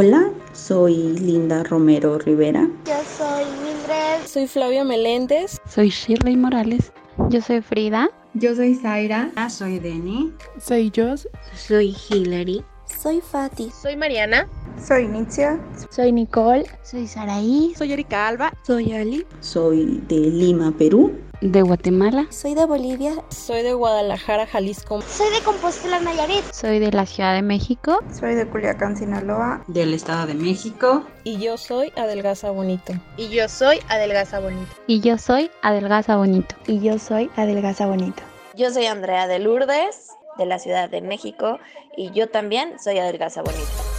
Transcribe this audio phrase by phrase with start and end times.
[0.00, 2.68] Hola, soy Linda Romero Rivera.
[2.86, 4.24] Yo soy Mildred.
[4.28, 5.58] Soy Flavia Meléndez.
[5.68, 6.92] Soy Shirley Morales.
[7.30, 8.08] Yo soy Frida.
[8.34, 9.32] Yo soy Zaira.
[9.34, 10.32] Ah, soy Denny.
[10.60, 11.28] Soy Jos.
[11.52, 12.64] Soy Hilary.
[12.84, 13.72] Soy Fati.
[13.72, 14.46] Soy Mariana.
[14.80, 15.58] Soy Nitzia.
[15.90, 16.64] Soy Nicole.
[16.84, 17.74] Soy Saraí.
[17.76, 18.52] Soy Erika Alba.
[18.64, 19.26] Soy Ali.
[19.40, 21.12] Soy de Lima, Perú.
[21.40, 22.26] De Guatemala.
[22.30, 23.12] Soy de Bolivia.
[23.28, 25.00] Soy de Guadalajara, Jalisco.
[25.02, 26.44] Soy de Compostela, Nayarit.
[26.52, 28.00] Soy de la Ciudad de México.
[28.12, 29.62] Soy de Culiacán, Sinaloa.
[29.68, 31.04] Del Estado de México.
[31.22, 32.92] Y yo soy Adelgaza Bonito.
[33.16, 34.72] Y yo soy Adelgaza Bonito.
[34.88, 36.56] Y yo soy Adelgaza Bonito.
[36.66, 38.22] Y yo soy Adelgaza Bonito.
[38.56, 41.60] Yo soy Andrea de Lourdes, de la Ciudad de México.
[41.96, 43.97] Y yo también soy Adelgaza Bonito.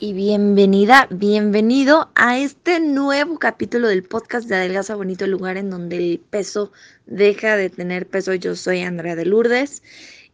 [0.00, 5.70] Y bienvenida, bienvenido a este nuevo capítulo del podcast de Adelgaza Bonito, el lugar en
[5.70, 6.70] donde el peso
[7.06, 8.32] deja de tener peso.
[8.34, 9.82] Yo soy Andrea de Lourdes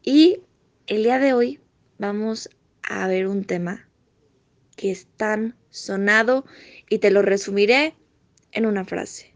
[0.02, 0.40] y
[0.86, 1.60] el día de hoy
[1.98, 2.50] vamos
[2.82, 3.88] a ver un tema
[4.76, 6.44] que es tan sonado
[6.90, 7.94] y te lo resumiré
[8.52, 9.34] en una frase.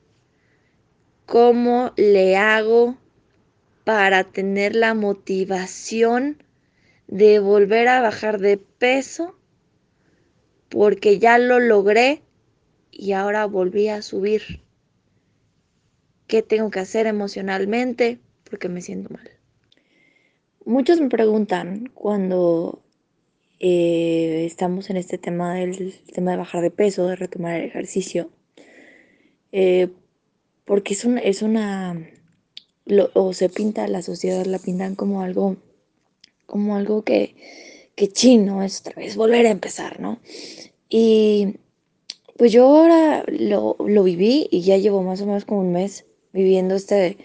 [1.25, 2.99] ¿Cómo le hago
[3.85, 6.43] para tener la motivación
[7.07, 9.38] de volver a bajar de peso?
[10.69, 12.23] Porque ya lo logré
[12.91, 14.63] y ahora volví a subir.
[16.27, 18.19] ¿Qué tengo que hacer emocionalmente?
[18.45, 19.31] Porque me siento mal.
[20.65, 22.83] Muchos me preguntan cuando
[23.61, 28.31] eh, estamos en este tema del tema de bajar de peso, de retomar el ejercicio,
[29.51, 29.89] eh,
[30.65, 31.99] porque es, un, es una,
[32.85, 35.57] lo, o se pinta, la sociedad la pintan como algo,
[36.47, 37.35] como algo que,
[37.99, 40.21] que chino es otra vez volver a empezar, ¿no?
[40.89, 41.57] Y
[42.37, 46.05] pues yo ahora lo, lo, viví y ya llevo más o menos como un mes
[46.33, 47.19] viviendo este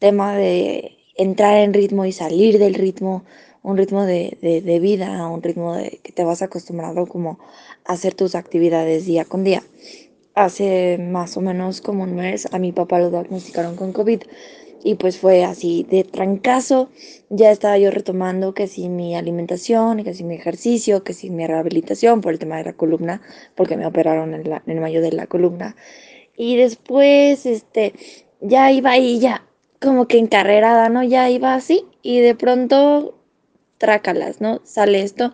[0.00, 3.24] tema de entrar en ritmo y salir del ritmo,
[3.62, 7.38] un ritmo de, de, de vida, un ritmo de que te vas acostumbrado como
[7.84, 9.62] a hacer tus actividades día con día.
[10.34, 14.22] Hace más o menos como un mes a mi papá lo diagnosticaron con COVID
[14.82, 16.90] y pues fue así de trancazo.
[17.30, 21.46] Ya estaba yo retomando que si mi alimentación, que si mi ejercicio, que si mi
[21.46, 23.20] rehabilitación por el tema de la columna,
[23.54, 25.76] porque me operaron en, la, en el mayo de la columna.
[26.36, 27.94] Y después, este,
[28.40, 29.44] ya iba ahí ya
[29.80, 31.02] como que encarrerada, ¿no?
[31.02, 33.18] Ya iba así y de pronto,
[33.78, 34.60] trácalas, ¿no?
[34.64, 35.32] Sale esto.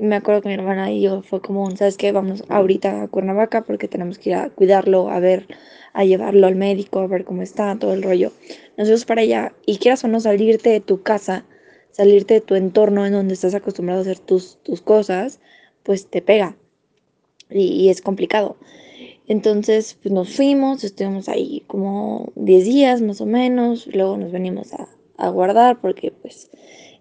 [0.00, 2.12] Me acuerdo que mi hermana y yo fue como, ¿sabes qué?
[2.12, 5.46] Vamos ahorita a Cuernavaca porque tenemos que ir a cuidarlo, a ver,
[5.92, 8.32] a llevarlo al médico, a ver cómo está, todo el rollo.
[8.76, 11.46] Nos vamos para allá y quieras o no salirte de tu casa,
[11.92, 15.40] salirte de tu entorno en donde estás acostumbrado a hacer tus, tus cosas,
[15.82, 16.56] pues te pega
[17.50, 18.56] y, y es complicado.
[19.28, 24.72] Entonces pues nos fuimos, estuvimos ahí como 10 días más o menos, luego nos venimos
[24.74, 26.50] a, a guardar porque pues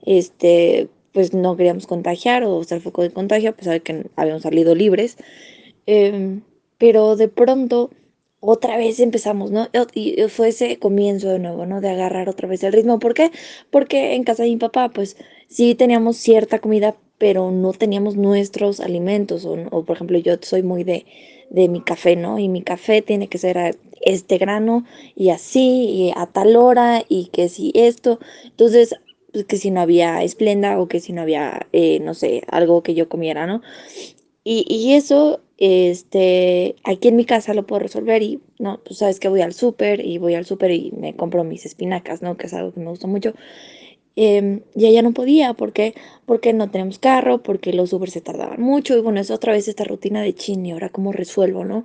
[0.05, 4.43] este pues no queríamos contagiar o ser foco de contagio, a pesar de que habíamos
[4.43, 5.17] salido libres.
[5.87, 6.39] Eh,
[6.77, 7.89] pero de pronto
[8.39, 9.67] otra vez empezamos, ¿no?
[9.93, 11.81] Y fue ese comienzo de nuevo, ¿no?
[11.81, 12.99] De agarrar otra vez el ritmo.
[12.99, 13.31] ¿Por qué?
[13.71, 15.17] Porque en casa de mi papá, pues
[15.47, 19.45] sí teníamos cierta comida, pero no teníamos nuestros alimentos.
[19.45, 21.05] O, o por ejemplo, yo soy muy de,
[21.49, 22.37] de mi café, ¿no?
[22.39, 23.57] Y mi café tiene que ser
[24.01, 28.19] este grano y así, y a tal hora, y que si esto.
[28.43, 28.95] Entonces,
[29.35, 32.83] pues que si no había esplenda o que si no había, eh, no sé, algo
[32.83, 33.61] que yo comiera, ¿no?
[34.45, 39.19] Y, y eso este, aquí en mi casa lo puedo resolver y, no, pues sabes
[39.19, 42.37] que voy al súper y voy al súper y me compro mis espinacas, ¿no?
[42.37, 43.33] Que es algo que me gusta mucho.
[44.15, 45.95] Eh, y ella no podía, ¿por qué?
[46.25, 49.67] Porque no tenemos carro, porque los súper se tardaban mucho y bueno, es otra vez
[49.67, 51.83] esta rutina de chin y ahora cómo resuelvo, ¿no?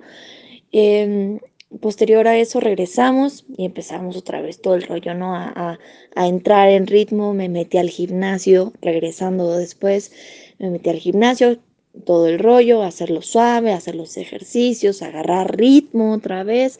[0.71, 1.39] Eh,
[1.79, 5.35] posterior a eso regresamos y empezamos otra vez todo el rollo, ¿no?
[5.35, 5.79] A, a,
[6.15, 10.11] a entrar en ritmo, me metí al gimnasio, regresando después,
[10.59, 11.59] me metí al gimnasio,
[12.05, 16.79] todo el rollo, hacerlo suave, hacer los ejercicios, agarrar ritmo otra vez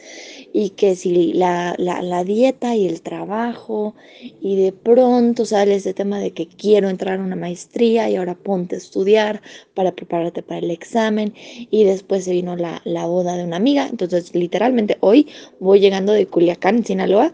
[0.53, 3.93] y que si la, la, la, dieta y el trabajo
[4.41, 8.35] y de pronto sale ese tema de que quiero entrar a una maestría y ahora
[8.35, 9.41] ponte a estudiar
[9.73, 13.87] para prepararte para el examen y después se vino la, la boda de una amiga,
[13.87, 15.27] entonces literalmente hoy
[15.59, 17.33] voy llegando de Culiacán, Sinaloa,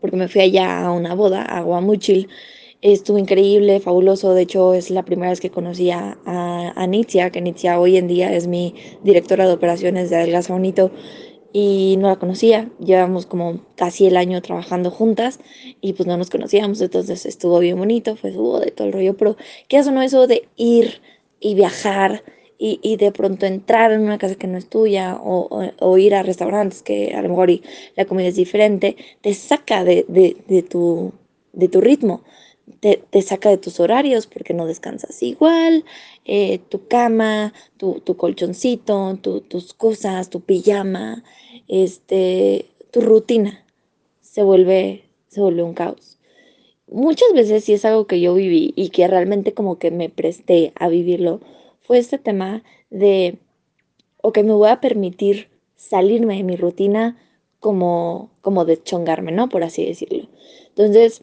[0.00, 2.28] porque me fui allá a una boda, a Guamuchil,
[2.82, 4.34] estuvo increíble, fabuloso.
[4.34, 8.08] De hecho, es la primera vez que conocí a, a, Nitzia, que Nitzia hoy en
[8.08, 10.90] día es mi directora de operaciones de Adelgaza Bonito
[11.52, 12.70] y no la conocía.
[12.80, 15.38] Llevamos como casi el año trabajando juntas
[15.80, 19.16] y pues no nos conocíamos, entonces estuvo bien bonito, fue su todo el rollo.
[19.16, 19.36] Pero,
[19.68, 21.00] ¿qué hace no eso de ir
[21.40, 22.24] y viajar?
[22.64, 25.98] Y, y, de pronto entrar en una casa que no es tuya o, o, o,
[25.98, 27.60] ir a restaurantes que a lo mejor y
[27.96, 31.12] la comida es diferente, te saca de, de, de, tu,
[31.52, 32.22] de tu ritmo
[32.80, 35.84] te, saca de tus horarios porque no descansas igual,
[36.24, 41.24] eh, tu cama, tu, tu colchoncito, tu, tus cosas, tu pijama,
[41.68, 43.64] este, tu rutina
[44.20, 46.18] se vuelve, se vuelve un caos.
[46.86, 50.72] Muchas veces sí es algo que yo viví y que realmente como que me presté
[50.74, 51.40] a vivirlo,
[51.80, 53.38] fue este tema de,
[54.22, 57.18] ok, me voy a permitir salirme de mi rutina
[57.60, 59.48] como, como deschongarme, ¿no?
[59.48, 60.28] Por así decirlo.
[60.68, 61.22] Entonces,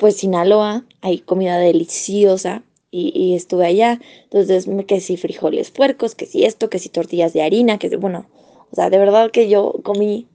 [0.00, 4.00] pues Sinaloa, hay comida deliciosa y, estuve allá.
[4.24, 7.96] Entonces, que si frijoles puercos, que si esto, que si tortillas de harina, que si,
[7.96, 8.26] bueno,
[8.72, 10.26] o sea, de verdad que yo comí,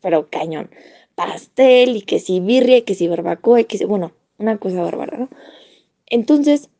[0.00, 0.70] pero cañón,
[1.14, 5.28] pastel y que si birria, que si barbacoa, que si, bueno, una cosa bárbara, ¿no?
[6.06, 6.70] Entonces,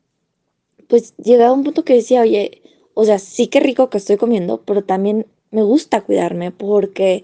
[0.87, 2.63] pues llegaba un punto que decía, oye,
[2.95, 7.23] o sea, sí que rico que estoy comiendo, pero también me gusta cuidarme porque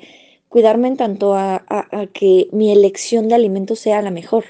[0.57, 1.63] cuidarme en tanto a,
[2.13, 4.43] que mi elección de alimentos sea la mejor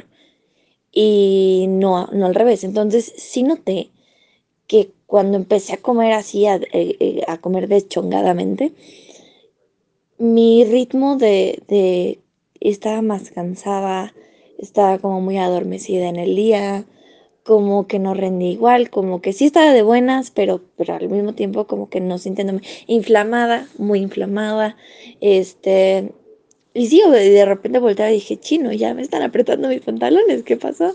[0.89, 2.63] y no, no al revés.
[2.63, 3.89] Entonces sí noté
[4.67, 8.71] que cuando empecé a comer así, a, eh, a comer deschongadamente,
[10.17, 12.21] mi ritmo de,
[12.61, 14.13] estaba más cansada,
[14.59, 16.85] estaba como muy adormecida en el día,
[17.47, 21.33] como que no rendí igual, como que sí estaba de buenas, pero, pero al mismo
[21.33, 24.75] tiempo como que no sintiéndome inflamada, muy inflamada,
[25.21, 26.11] este,
[26.73, 30.57] y sí, de repente volteaba y dije, chino, ya me están apretando mis pantalones, ¿qué
[30.57, 30.93] pasó?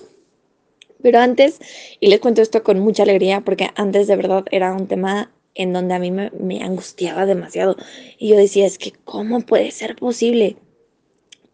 [1.01, 1.59] Pero antes,
[2.01, 5.73] y les cuento esto con mucha alegría, porque antes de verdad era un tema en
[5.73, 7.77] donde a mí me, me angustiaba demasiado,
[8.19, 10.57] y yo decía, es que, ¿cómo puede ser posible?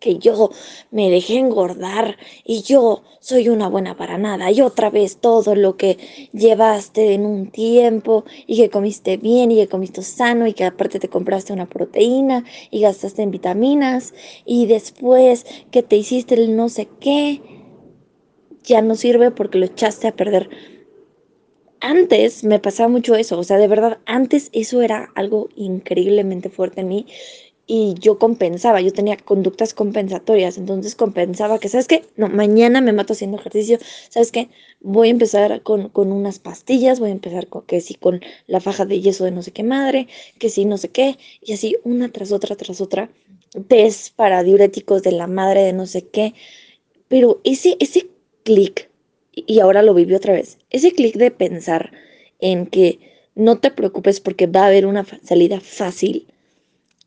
[0.00, 0.50] Que yo
[0.90, 5.76] me dejé engordar y yo soy una buena para nada y otra vez todo lo
[5.76, 5.98] que
[6.32, 10.98] llevaste en un tiempo y que comiste bien y que comiste sano y que aparte
[11.00, 14.14] te compraste una proteína y gastaste en vitaminas
[14.44, 17.42] y después que te hiciste el no sé qué
[18.62, 20.48] ya no sirve porque lo echaste a perder.
[21.80, 26.80] Antes me pasaba mucho eso, o sea, de verdad, antes eso era algo increíblemente fuerte
[26.80, 27.06] en mí
[27.70, 32.02] y yo compensaba, yo tenía conductas compensatorias, entonces compensaba que, ¿sabes qué?
[32.16, 33.78] No, mañana me mato haciendo ejercicio,
[34.08, 34.48] ¿sabes qué?
[34.80, 38.60] Voy a empezar con, con unas pastillas, voy a empezar con que sí, con la
[38.60, 41.76] faja de yeso de no sé qué madre, que sí, no sé qué, y así
[41.84, 43.10] una tras otra, tras otra,
[43.68, 46.32] test para diuréticos de la madre de no sé qué,
[47.08, 48.08] pero ese, ese
[48.44, 48.88] clic,
[49.32, 51.92] y ahora lo viví otra vez, ese clic de pensar
[52.40, 52.98] en que
[53.34, 56.26] no te preocupes porque va a haber una salida fácil,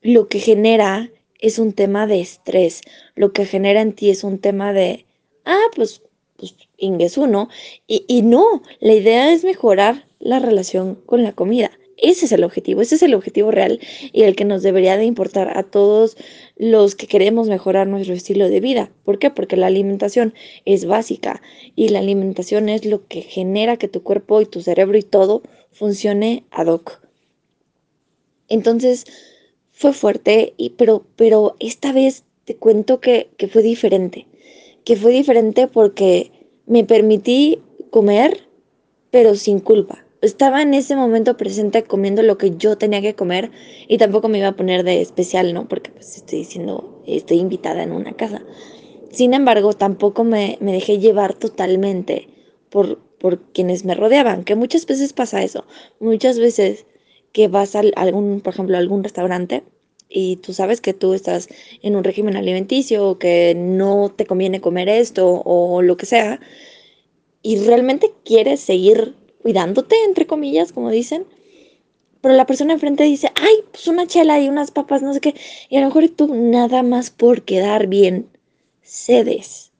[0.01, 1.09] lo que genera
[1.39, 2.81] es un tema de estrés,
[3.15, 5.05] lo que genera en ti es un tema de,
[5.45, 6.01] ah, pues,
[6.37, 7.49] pues ingreso, ¿no?
[7.87, 11.71] Y, y no, la idea es mejorar la relación con la comida.
[11.97, 13.79] Ese es el objetivo, ese es el objetivo real
[14.11, 16.17] y el que nos debería de importar a todos
[16.57, 18.91] los que queremos mejorar nuestro estilo de vida.
[19.03, 19.29] ¿Por qué?
[19.29, 20.33] Porque la alimentación
[20.65, 21.43] es básica
[21.75, 25.43] y la alimentación es lo que genera que tu cuerpo y tu cerebro y todo
[25.71, 27.01] funcione ad hoc.
[28.49, 29.05] Entonces,
[29.81, 34.27] fue fuerte, y, pero, pero esta vez te cuento que, que fue diferente,
[34.85, 36.31] que fue diferente porque
[36.67, 38.47] me permití comer,
[39.09, 40.05] pero sin culpa.
[40.21, 43.49] Estaba en ese momento presente comiendo lo que yo tenía que comer
[43.87, 45.67] y tampoco me iba a poner de especial, ¿no?
[45.67, 48.43] Porque pues estoy diciendo, estoy invitada en una casa.
[49.09, 52.27] Sin embargo, tampoco me, me dejé llevar totalmente
[52.69, 55.65] por, por quienes me rodeaban, que muchas veces pasa eso.
[55.99, 56.85] Muchas veces
[57.31, 59.63] que vas a algún, por ejemplo, algún restaurante
[60.11, 61.47] y tú sabes que tú estás
[61.81, 66.39] en un régimen alimenticio que no te conviene comer esto o lo que sea,
[67.41, 71.25] y realmente quieres seguir cuidándote, entre comillas, como dicen,
[72.21, 75.33] pero la persona enfrente dice, ay, pues una chela y unas papas, no sé qué,
[75.69, 78.29] y a lo mejor tú nada más por quedar bien
[78.83, 79.71] cedes.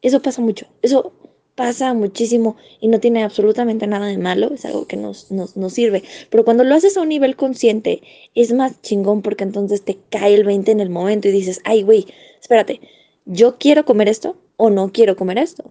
[0.00, 1.12] Eso pasa mucho, eso
[1.58, 5.72] pasa muchísimo y no tiene absolutamente nada de malo, es algo que nos, nos, nos,
[5.72, 6.04] sirve.
[6.30, 8.00] Pero cuando lo haces a un nivel consciente,
[8.36, 11.82] es más chingón porque entonces te cae el 20 en el momento y dices, ay,
[11.82, 12.06] güey,
[12.40, 12.80] espérate,
[13.26, 15.68] ¿yo quiero comer esto o no quiero comer esto?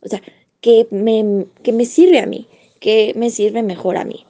[0.00, 0.20] O sea,
[0.60, 2.48] ¿qué me, me sirve a mí?
[2.80, 4.26] ¿Qué me sirve mejor a mí?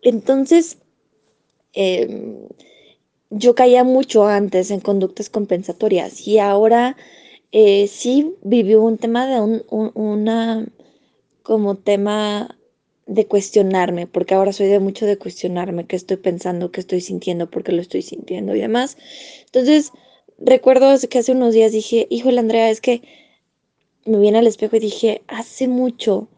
[0.00, 0.78] Entonces,
[1.74, 2.36] eh,
[3.30, 6.96] yo caía mucho antes en conductas compensatorias y ahora
[7.58, 10.68] eh, sí vivió un tema de un, un, una
[11.42, 12.54] como tema
[13.06, 17.48] de cuestionarme, porque ahora soy de mucho de cuestionarme qué estoy pensando, qué estoy sintiendo,
[17.48, 18.98] por qué lo estoy sintiendo y demás.
[19.46, 19.92] Entonces,
[20.36, 23.00] recuerdo que hace unos días dije, híjole Andrea, es que
[24.04, 26.28] me viene al espejo y dije, hace mucho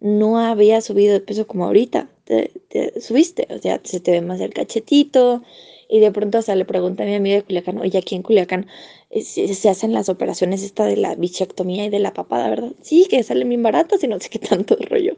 [0.00, 4.20] no había subido de peso como ahorita, te, te subiste, o sea, se te ve
[4.20, 5.42] más el cachetito,
[5.88, 8.66] y de pronto hasta le pregunté a mi amiga de Culiacán, oye, aquí en Culiacán
[9.10, 12.72] se hacen las operaciones esta de la bichectomía y de la papada, ¿verdad?
[12.82, 15.14] Sí, que salen bien baratas y no sé qué tanto rollo.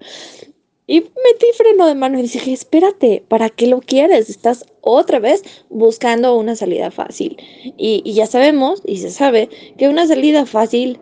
[0.90, 4.30] Y metí freno de mano y dije, espérate, ¿para qué lo quieres?
[4.30, 7.36] Estás otra vez buscando una salida fácil.
[7.76, 10.98] Y, y, ya sabemos, y se sabe, que una salida fácil,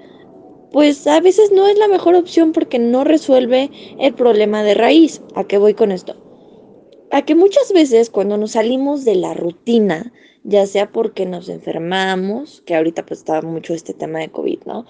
[0.72, 5.22] pues a veces no es la mejor opción porque no resuelve el problema de raíz.
[5.36, 6.16] ¿A qué voy con esto?
[7.12, 10.12] A que muchas veces cuando nos salimos de la rutina,
[10.46, 14.86] ya sea porque nos enfermamos, que ahorita pues estaba mucho este tema de COVID, ¿no?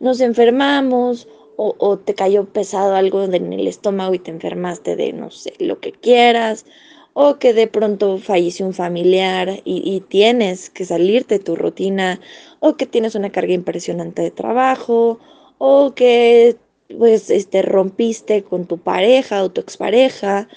[0.00, 1.28] Nos enfermamos
[1.60, 5.80] o, te cayó pesado algo en el estómago y te enfermaste de, no sé, lo
[5.80, 6.66] que quieras,
[7.14, 12.20] o que de pronto falleció un familiar y, tienes que salirte de tu rutina,
[12.60, 15.18] o que tienes una carga impresionante de trabajo,
[15.58, 16.56] o que
[16.96, 20.48] pues este, rompiste con tu pareja o tu expareja,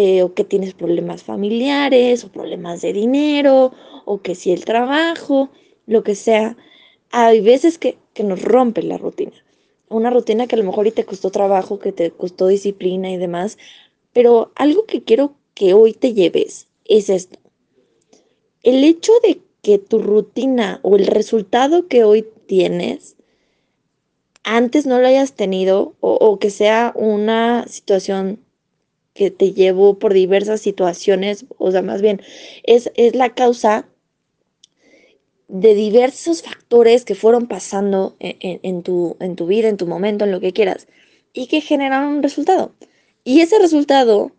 [0.00, 3.72] eh, o que tienes problemas familiares, o problemas de dinero,
[4.04, 5.50] o que si el trabajo,
[5.86, 6.56] lo que sea,
[7.10, 9.32] hay veces que, que nos rompe la rutina
[9.88, 13.16] una rutina que a lo mejor y te costó trabajo, que te costó disciplina y
[13.16, 13.58] demás,
[14.12, 17.38] pero algo que quiero que hoy te lleves es esto.
[18.62, 23.16] El hecho de que tu rutina o el resultado que hoy tienes
[24.42, 28.38] antes no lo hayas tenido o, que sea una situación
[29.16, 32.20] que te llevó por diversas situaciones, o sea, más bien
[32.62, 33.88] es, es la causa
[35.48, 40.32] de diversos factores que fueron pasando en, tu, en tu vida, en tu momento, en
[40.32, 40.86] lo que quieras,
[41.32, 42.72] y que generaron un resultado.
[43.24, 44.32] Y ese resultado,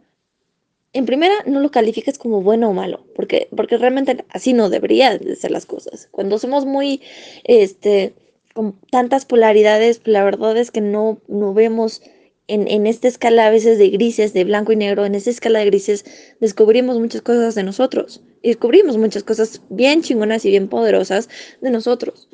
[0.93, 5.17] en primera, no lo califiques como bueno o malo, porque, porque realmente así no deberían
[5.19, 6.07] de ser las cosas.
[6.11, 7.01] Cuando somos muy,
[7.45, 8.13] este,
[8.53, 12.01] con tantas polaridades, la verdad es que no, no vemos
[12.47, 15.59] en, en, esta escala a veces de grises, de blanco y negro, en esta escala
[15.59, 16.05] de grises,
[16.39, 21.29] descubrimos muchas cosas de nosotros descubrimos muchas cosas bien chingonas y bien poderosas
[21.61, 22.29] de nosotros.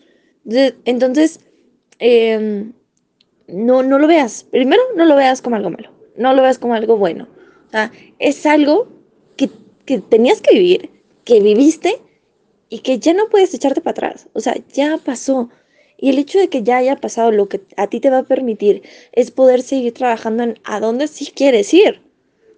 [0.86, 1.40] entonces,
[2.00, 2.74] em,
[3.48, 4.44] no, no lo veas.
[4.44, 5.90] Primero, no lo veas como algo malo.
[6.18, 7.28] No lo veas como algo bueno.
[7.68, 8.88] O sea, es algo
[9.38, 9.50] que,
[9.86, 10.90] que tenías que vivir,
[11.24, 12.00] que viviste
[12.70, 14.28] y que ya no puedes echarte para atrás.
[14.34, 15.50] O sea, ya pasó.
[16.04, 18.24] Y el hecho de que ya haya pasado lo que a ti te va a
[18.24, 18.84] permitir
[19.14, 22.02] es poder seguir trabajando en a dónde sí quieres ir.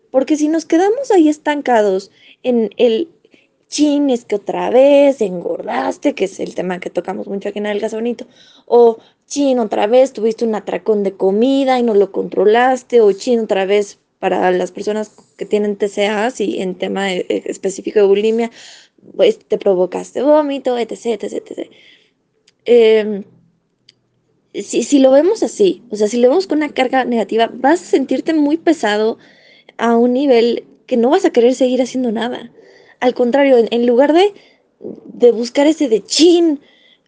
[0.09, 2.09] Porque si nos quedamos ahí estancados
[2.41, 3.07] en el
[3.67, 7.67] chin, es que otra vez engordaste, que es el tema que tocamos mucho aquí en
[7.67, 8.25] el Bonito,
[8.65, 8.97] o
[9.27, 13.65] chin, otra vez tuviste un atracón de comida y no lo controlaste, o chin, otra
[13.65, 18.49] vez para las personas que tienen TCA, y en tema eh, específico de bulimia,
[19.15, 21.69] pues te provocaste vómito, etc, etc, etc.
[22.65, 23.23] Em,
[24.63, 27.81] si, si lo vemos así, o sea, si lo vemos con una carga negativa, vas
[27.81, 29.17] a sentirte muy pesado
[29.77, 32.51] a un nivel que no vas a querer seguir haciendo nada.
[32.99, 34.33] Al contrario, en, lugar de,
[34.79, 36.59] de, buscar ese de chin,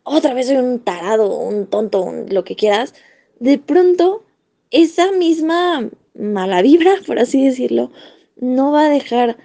[0.03, 2.93] otra vez soy un tarado, un tonto, lo que quieras,
[3.39, 4.23] de pronto
[4.71, 7.91] esa misma mala vibra, por así decirlo,
[8.35, 9.37] no va a dejar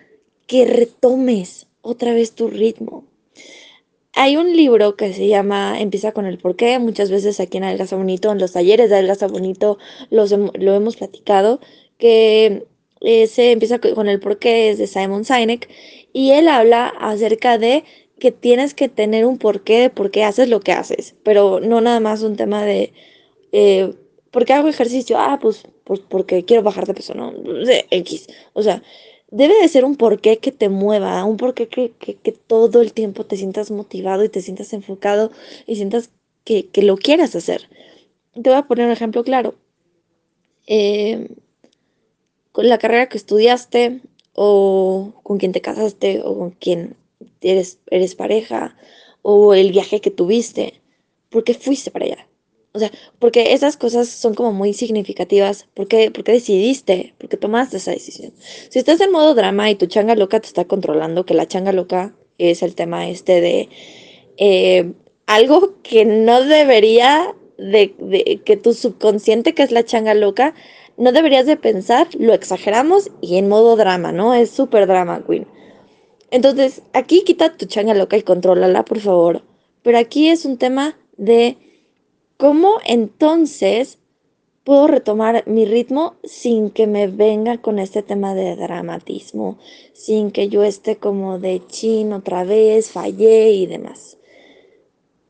[0.47, 3.05] que retomes otra vez tu ritmo.
[4.15, 6.79] Hay un libro que se llama Empieza con el porqué.
[6.79, 9.79] Muchas veces aquí en Adelgaza Bonito, en los talleres de Adelgaza Bonito,
[10.11, 11.61] los, lo hemos platicado,
[11.99, 12.67] que
[13.27, 15.69] se empieza con el porqué, es de Simon Sinek,
[16.13, 17.85] y él habla acerca de
[18.21, 21.81] que tienes que tener un porqué de por qué haces lo que haces, pero no
[21.81, 22.93] nada más un tema de
[23.53, 23.95] eh,
[24.31, 25.17] ¿por qué hago ejercicio?
[25.19, 25.65] Ah, pues,
[26.09, 27.33] porque quiero bajar de peso, ¿no?
[27.91, 28.29] X.
[28.55, 28.83] O sea,
[29.33, 33.25] debe de ser un porqué que te mueva, un porqué que, que, todo el tiempo
[33.25, 35.33] te sientas motivado y te sientas enfocado
[35.67, 36.11] y sientas
[36.45, 37.69] que, que lo quieras hacer.
[38.35, 39.55] Te voy a poner un ejemplo claro.
[40.67, 41.29] Eh,
[42.53, 44.01] con la carrera que estudiaste
[44.35, 46.97] o con quien te casaste o con quien
[47.41, 48.77] eres, eres pareja
[49.23, 50.81] o el viaje que tuviste,
[51.31, 52.29] ¿por qué fuiste para allá?
[52.75, 55.67] O sea, porque esas cosas son como muy significativas.
[55.75, 57.15] ¿Por qué, decidiste?
[57.19, 58.33] ¿Por qué tomaste esa decisión?
[58.69, 61.73] Si estás en modo drama y tu changa loca te está controlando, que la changa
[61.73, 63.69] loca es el tema este de
[64.37, 64.93] eh,
[65.27, 70.55] algo que no debería de, de, que tu subconsciente, que es la changa loca,
[70.97, 74.35] no deberías de pensar, lo exageramos y en modo drama, ¿no?
[74.35, 75.47] Es súper drama queen.
[76.31, 79.43] Entonces, aquí quita tu changa loca y contrólala, por favor.
[79.83, 81.59] Pero aquí es un tema de
[82.37, 83.99] cómo entonces
[84.65, 89.59] puedo retomar mi ritmo sin que me venga con este tema de dramatismo,
[89.93, 94.19] sin que yo esté como de chin otra vez, fallé y demás.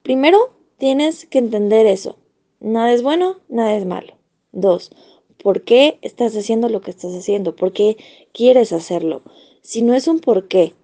[0.02, 2.16] Primero, tienes que entender eso.
[2.60, 4.14] Nada es bueno, nada es malo.
[4.52, 4.90] Dos,
[5.42, 7.56] ¿Por qué estás haciendo lo que estás haciendo?
[7.56, 7.96] ¿Por qué
[8.32, 9.22] quieres hacerlo?
[9.60, 10.74] Si no es un por qué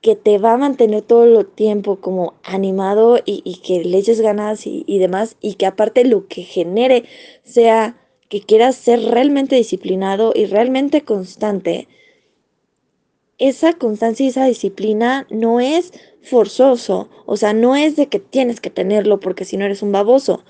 [0.00, 4.66] que te va a mantener todo el tiempo como animado y, y que le ganas
[4.66, 7.04] y, y demás, y que aparte lo que genere
[7.42, 7.96] sea
[8.28, 11.88] que quieras ser realmente disciplinado y realmente constante,
[13.38, 18.60] esa constancia y esa disciplina no es forzoso, o sea, no es de que tienes
[18.60, 20.44] que tenerlo porque si no eres un baboso.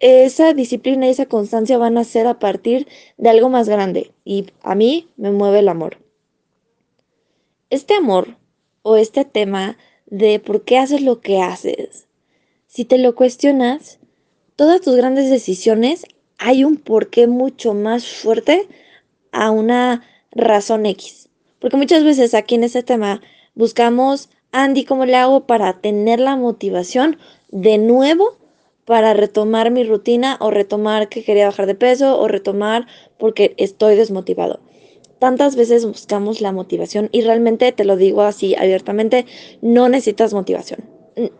[0.00, 4.46] Esa disciplina y esa constancia van a ser a partir de algo más grande y
[4.62, 5.98] a mí me mueve el amor.
[7.70, 8.36] Este amor
[8.82, 12.06] o este tema de por qué haces lo que haces,
[12.66, 13.98] si te lo cuestionas,
[14.56, 16.06] todas tus grandes decisiones
[16.38, 18.66] hay un porqué mucho más fuerte
[19.30, 21.28] a una razón X.
[21.58, 23.20] Porque muchas veces aquí en este tema
[23.54, 27.18] buscamos, Andy, ¿cómo le hago para tener la motivación
[27.50, 28.38] de nuevo
[28.86, 32.86] para retomar mi rutina o retomar que quería bajar de peso o retomar
[33.18, 34.60] porque estoy desmotivado?
[35.22, 39.24] Tantas veces buscamos la motivación y realmente te lo digo así abiertamente,
[39.60, 40.80] no necesitas motivación.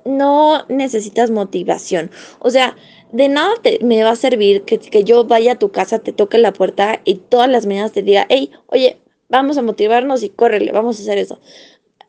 [0.05, 2.12] No necesitas motivación.
[2.39, 2.77] O sea,
[3.11, 6.12] de nada te, me va a servir que, que, yo vaya a tu casa, te
[6.12, 10.29] toque la puerta y todas las mañanas te diga, hey, oye, vamos a motivarnos y
[10.29, 11.41] córrele, vamos a hacer eso.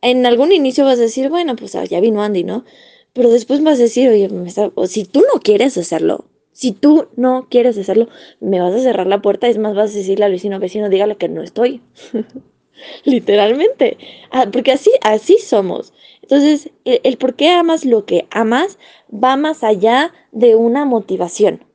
[0.03, 2.65] En algún inicio vas a decir, bueno, pues ya vino Andy, ¿no?
[3.13, 4.69] Pero después vas a decir, oye, está...
[4.85, 8.07] si tú no quieres hacerlo, si tú no quieres hacerlo,
[8.39, 11.17] me vas a cerrar la puerta, es más, vas a decirle al vecino, vecino, dígale
[11.17, 11.81] que no estoy.
[13.03, 13.97] Literalmente.
[14.31, 15.93] Ah, porque así, así somos.
[16.21, 18.79] Entonces, el, el, por qué amas lo que amas
[19.11, 21.65] va más allá de una motivación.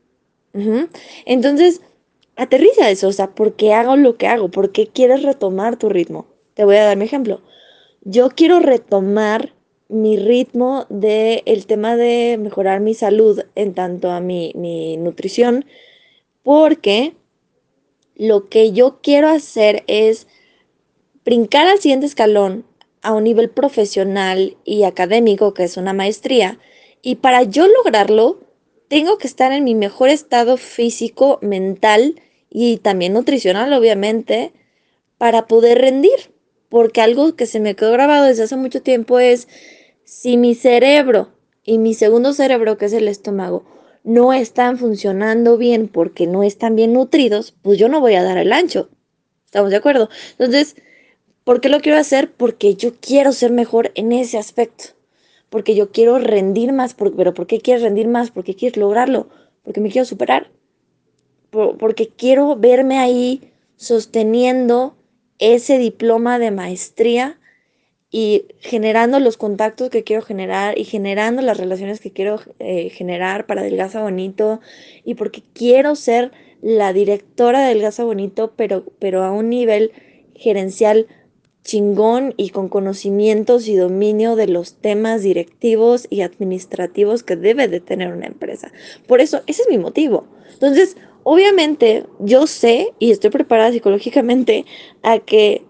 [1.24, 1.82] Entonces,
[2.36, 4.50] aterriza eso, o sea, ¿por qué hago lo que hago?
[4.50, 6.26] ¿Por qué quieres retomar tu ritmo?
[6.54, 7.42] Te voy a dar mi ejemplo.
[8.02, 9.52] Yo quiero retomar
[9.88, 15.64] mi ritmo del el tema de mejorar mi salud en tanto a mi, mi nutrición,
[16.42, 17.14] porque
[18.16, 20.26] lo que yo quiero hacer es
[21.24, 22.64] brincar al siguiente escalón
[23.02, 26.58] a un nivel profesional y académico, que es una maestría,
[27.02, 28.40] y para yo lograrlo,
[28.88, 34.52] tengo que estar en mi mejor estado físico, mental y también nutricional, obviamente,
[35.18, 36.32] para poder rendir.
[36.68, 39.48] Porque algo que se me quedó grabado desde hace mucho tiempo es,
[40.08, 41.28] si mi cerebro
[41.62, 43.64] y mi segundo cerebro, que es el estómago,
[44.04, 48.38] no están funcionando bien porque no están bien nutridos, pues yo no voy a dar
[48.38, 48.88] el ancho.
[49.44, 50.08] ¿Estamos de acuerdo?
[50.38, 50.76] Entonces,
[51.44, 52.32] ¿por qué lo quiero hacer?
[52.32, 54.98] Porque yo quiero ser mejor en ese aspecto
[55.50, 58.30] porque yo quiero rendir más, pero ¿por qué quieres rendir más?
[58.30, 59.28] ¿Por qué quieres lograrlo?
[59.62, 60.50] Porque me quiero superar,
[61.50, 64.96] por, porque quiero verme ahí sosteniendo
[65.38, 67.38] ese diploma de maestría
[68.10, 73.46] y generando los contactos que quiero generar y generando las relaciones que quiero eh, generar
[73.46, 74.60] para Delgaza Bonito
[75.04, 79.92] y porque quiero ser la directora de Delgaza Bonito, pero, pero a un nivel
[80.34, 81.06] gerencial
[81.68, 87.80] chingón y con conocimientos y dominio de los temas directivos y administrativos que debe de
[87.80, 88.72] tener una empresa.
[89.06, 90.24] Por eso, ese es mi motivo.
[90.54, 94.64] Entonces, obviamente, yo sé y estoy preparada psicológicamente
[95.02, 95.67] a que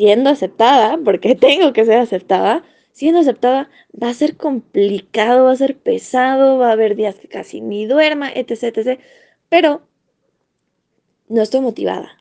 [0.00, 3.68] siendo aceptada, porque tengo que ser aceptada, siendo aceptada
[4.02, 7.84] va a ser complicado, va a ser pesado, va a haber días que casi ni
[7.84, 8.98] duerma, etc, etc.
[9.50, 9.82] Pero
[11.28, 12.16] no estoy motivada.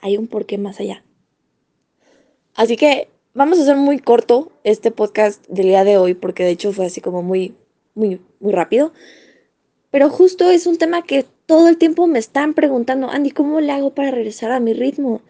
[0.00, 1.02] Hay un porqué más allá.
[2.56, 6.50] Así que vamos a hacer muy corto este podcast del día de hoy, porque de
[6.50, 7.54] hecho fue así como muy,
[7.94, 8.92] muy, muy rápido.
[9.90, 13.72] Pero justo es un tema que todo el tiempo me están preguntando, Andy, ¿cómo le
[13.72, 15.22] hago para regresar a mi ritmo?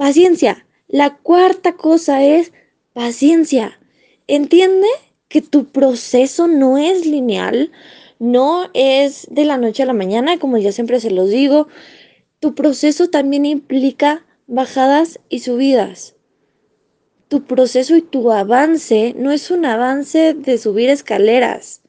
[0.00, 0.64] Paciencia.
[0.88, 2.54] La cuarta cosa es
[2.94, 3.78] paciencia.
[4.28, 4.86] Entiende
[5.28, 7.70] que tu proceso no es lineal,
[8.18, 11.68] no es de la noche a la mañana, como ya siempre se los digo.
[12.38, 16.16] Tu proceso también implica bajadas y subidas
[17.28, 21.80] tu proceso y tu avance no es un avance de subir escaleras.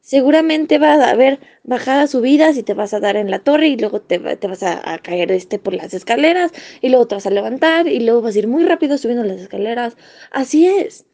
[0.00, 3.76] Seguramente va a haber bajadas, subidas y te vas a dar en la torre y
[3.76, 7.26] luego te, te vas a, a, caer este por las escaleras y luego te vas
[7.26, 9.96] a levantar y luego vas a ir muy rápido subiendo las escaleras.
[10.30, 11.04] Así es.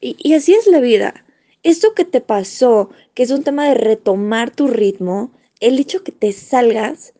[0.00, 1.24] Y, y así es la vida.
[1.62, 6.12] Esto que te pasó, que es un tema de retomar tu ritmo, el hecho que
[6.12, 7.14] te salgas,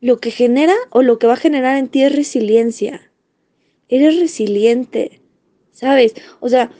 [0.00, 3.10] lo que genera o lo que va a generar en ti es resiliencia
[3.90, 5.20] eres resiliente,
[5.72, 6.14] ¿sabes?
[6.38, 6.70] O sea,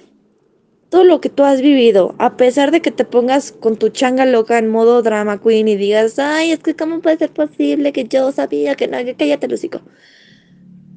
[0.90, 4.26] todo lo que tú has vivido, a pesar de que te pongas con tu changa
[4.26, 8.04] loca en modo drama queen y digas, ay, es que cómo puede ser posible que
[8.06, 9.82] yo sabía que no, que cállate el hocico.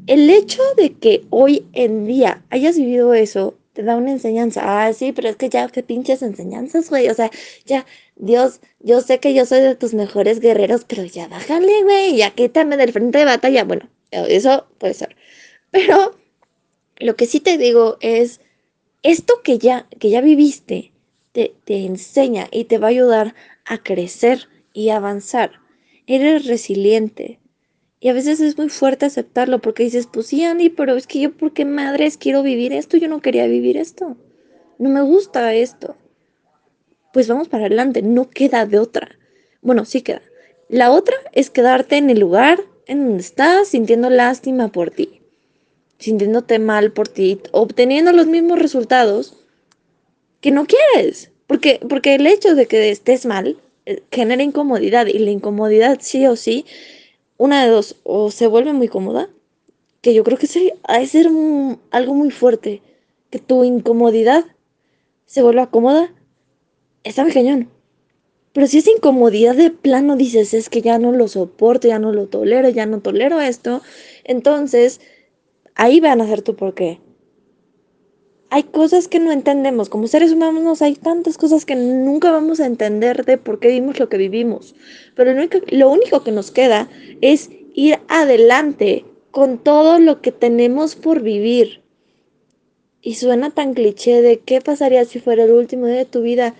[0.06, 4.62] El hecho de que hoy en día hayas vivido eso te da una enseñanza.
[4.63, 7.10] Ah, sí, pero es que ya, qué pinches enseñanzas, güey.
[7.10, 7.32] O sea,
[7.65, 12.17] ya, Dios, yo sé que yo soy de tus mejores guerreros, pero ya bájale, güey,
[12.17, 13.63] ya quítame del frente de batalla.
[13.63, 15.15] Bueno, eso puede ser.
[15.71, 16.15] Pero
[16.99, 18.41] Lo que sí te digo es,
[19.03, 20.93] esto que ya, que ya viviste,
[21.31, 23.35] te, te enseña y te va a ayudar
[23.65, 25.51] a crecer y avanzar.
[26.07, 27.39] Eres resiliente.
[27.99, 31.19] Y a veces es muy fuerte aceptarlo porque dices, pues sí, Andy, pero es que
[31.19, 32.97] yo, ¿por qué madres quiero vivir esto?
[32.97, 34.17] Yo no quería vivir esto.
[34.77, 35.95] No me gusta esto.
[37.13, 39.17] Pues vamos para adelante, no queda de otra.
[39.61, 40.21] Bueno, sí queda.
[40.67, 45.21] La otra es quedarte en el lugar en donde estás sintiendo lástima por ti,
[46.03, 49.37] sintiéndote mal por ti, obteniendo los mismos resultados
[50.41, 51.31] que no quieres.
[51.47, 56.27] Porque, porque el hecho de que estés mal eh, genera incomodidad y la incomodidad sí
[56.27, 56.65] o sí,
[57.37, 59.29] una de dos, o se vuelve muy cómoda,
[60.01, 61.27] que yo creo que sí, ha de ser
[61.91, 62.81] algo muy fuerte,
[63.29, 64.43] que tu incomodidad
[65.25, 66.13] se vuelva cómoda,
[67.05, 67.69] está muy cañón.
[68.51, 72.11] Pero si esa incomodidad de plano dices, es que ya no lo soporto, ya no
[72.11, 73.81] lo tolero, ya no tolero esto,
[74.25, 74.99] entonces
[75.75, 76.99] ahí van a ser tu porqué
[78.53, 79.89] hay cosas que no entendemos.
[79.89, 83.99] Como seres humanos hay tantas cosas que nunca vamos a entender de por qué vivimos
[83.99, 84.75] lo que vivimos.
[85.15, 85.33] Pero
[85.71, 86.88] lo único, que nos queda
[87.21, 91.81] es ir adelante con todo lo que tenemos por vivir.
[93.01, 96.53] Y suena tan cliché de qué pasaría si fuera el último día de tu vida.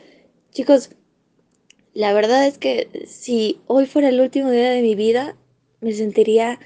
[0.50, 0.90] Chicos,
[1.94, 5.38] la verdad es que si hoy fuera el último día de mi vida,
[5.80, 6.60] me sentiría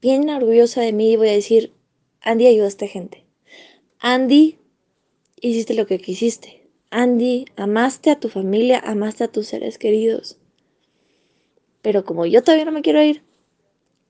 [0.00, 1.72] bien orgullosa de mí y voy a decir,
[2.20, 3.24] Andy ayuda a gente.
[4.00, 4.58] Andy,
[5.40, 6.68] hiciste lo que quisiste.
[6.90, 10.38] Andy, amaste a tu familia, amaste a tus seres queridos.
[11.82, 13.22] Pero como yo todavía no me quiero ir,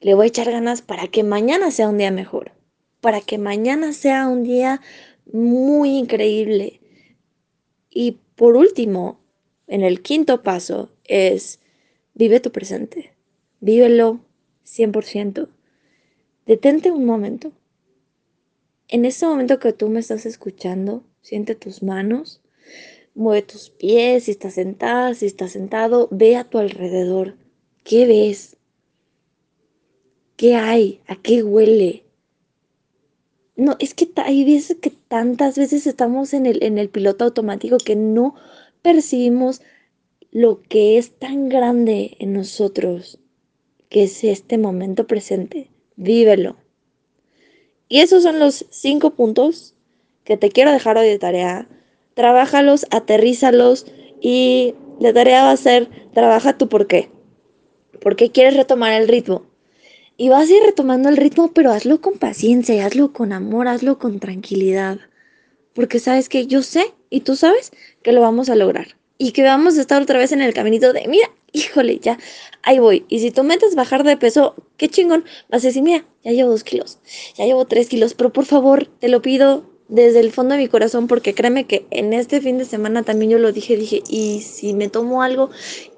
[0.00, 2.52] le voy a echar ganas para que mañana sea un día mejor.
[3.00, 4.80] Para que mañana sea un día
[5.32, 6.80] muy increíble.
[7.90, 9.20] Y por último,
[9.66, 11.60] en el quinto paso es
[12.14, 13.12] vive tu presente.
[13.60, 14.20] Vívelo
[14.64, 15.48] 100%.
[16.48, 17.52] Detente un momento
[18.88, 22.40] en este momento que tú me estás escuchando, siente tus manos,
[23.14, 27.36] mueve tus pies, si estás sentada, si estás sentado, ve a tu alrededor.
[27.84, 28.56] ¿Qué ves?
[30.36, 31.02] ¿Qué hay?
[31.06, 32.04] ¿A qué huele?
[33.54, 37.76] No, es que hay veces que tantas veces estamos en el, en el piloto automático
[37.76, 38.36] que no
[38.80, 39.60] percibimos
[40.30, 43.18] lo que es tan grande en nosotros,
[43.90, 45.68] que es este momento presente.
[45.98, 46.56] Vívelo.
[47.88, 49.74] Y esos son los cinco puntos
[50.22, 51.68] que te quiero dejar hoy de tarea.
[52.14, 53.84] Trabájalos, aterrízalos
[54.20, 57.10] y la tarea va a ser, trabaja tu por qué.
[58.00, 59.46] ¿Por qué quieres retomar el ritmo?
[60.16, 63.98] Y vas a ir retomando el ritmo, pero hazlo con paciencia hazlo con amor, hazlo
[63.98, 65.00] con tranquilidad.
[65.74, 68.96] Porque sabes que yo sé y tú sabes que lo vamos a lograr.
[69.18, 72.18] Y que vamos a estar otra vez en el caminito de, mira, híjole, ya,
[72.62, 73.04] ahí voy.
[73.08, 76.50] Y si tú metes bajar de peso, qué chingón, vas a decir, mira, ya llevo
[76.50, 76.98] dos kilos,
[77.36, 80.68] ya llevo tres kilos, pero por favor, te lo pido desde el fondo de mi
[80.68, 84.42] corazón, porque créeme que en este fin de semana también yo lo dije, dije, y
[84.42, 85.50] si me tomo algo,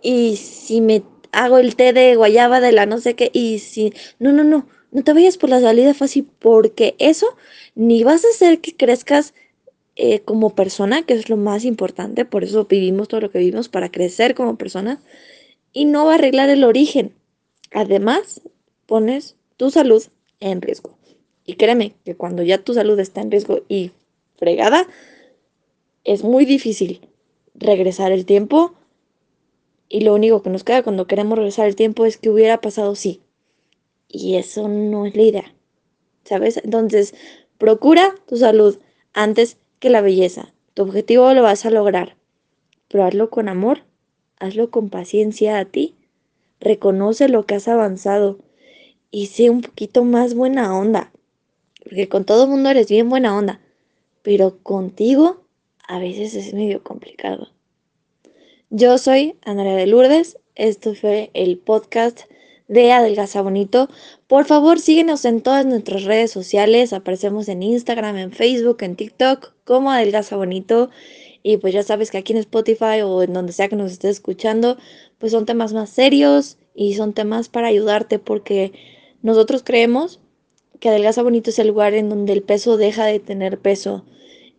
[0.03, 3.93] y si me hago el té de guayaba de la no sé qué, y si,
[4.19, 7.27] no, no, no, no te vayas por la salida fácil, porque eso
[7.75, 9.35] ni vas a hacer que crezcas
[9.97, 13.69] eh, como persona, que es lo más importante, por eso vivimos todo lo que vivimos,
[13.69, 15.01] para crecer como persona,
[15.73, 17.15] y no va a arreglar el origen.
[17.71, 18.43] Además,
[18.87, 20.03] pones tu salud
[20.41, 20.99] en riesgo.
[21.45, 23.93] Y créeme que cuando ya tu salud está en riesgo y
[24.37, 24.87] fregada,
[26.05, 27.09] es muy difícil
[27.55, 28.75] regresar el tiempo.
[29.89, 32.95] Y lo único que nos queda cuando queremos regresar el tiempo es que hubiera pasado
[32.95, 33.21] sí.
[34.09, 35.55] Y eso no es la idea.
[36.25, 36.61] ¿Sabes?
[36.63, 37.15] Entonces,
[37.59, 38.79] procura tu salud
[39.13, 40.53] antes que la belleza.
[40.75, 42.17] Tu objetivo lo vas a lograr.
[42.89, 43.83] Pero hazlo con amor
[44.41, 45.95] hazlo con paciencia a ti,
[46.59, 48.39] reconoce lo que has avanzado
[49.11, 51.13] y sé un poquito más buena onda,
[51.85, 53.61] porque con todo mundo eres bien buena onda,
[54.23, 55.45] pero contigo
[55.87, 57.49] a veces es medio complicado.
[58.71, 62.21] Yo soy Andrea de Lourdes, esto fue el podcast
[62.71, 63.89] de Adelgaza Bonito.
[64.29, 66.93] Por favor, síguenos en todas nuestras redes sociales.
[66.93, 70.89] Aparecemos en Instagram, en Facebook, en TikTok como Adelgaza Bonito.
[71.43, 74.13] Y pues ya sabes que aquí en Spotify o en donde sea que nos estés
[74.13, 74.77] escuchando,
[75.19, 78.73] pues son temas más serios y son temas para ayudarte porque
[79.23, 80.21] nosotros creemos
[80.81, 84.05] que Adelgaza Bonito es el lugar en donde el peso deja de tener peso.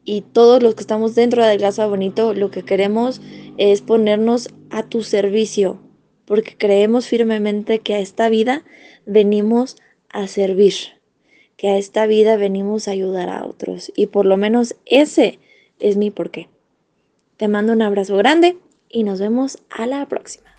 [0.03, 3.21] Y todos los que estamos dentro de Adelgaza Bonito lo que queremos
[3.57, 5.79] es ponernos a tu servicio,
[6.25, 8.63] porque creemos firmemente que a esta vida
[9.05, 9.77] venimos
[10.09, 10.73] a servir,
[11.57, 13.91] que a esta vida venimos a ayudar a otros.
[13.95, 15.39] Y por lo menos ese
[15.79, 16.50] es mi porqué.
[17.41, 20.50] Te mando un abrazo grande y nos vemos a la próxima.